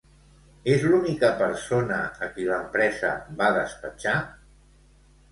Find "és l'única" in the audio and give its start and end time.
0.75-1.27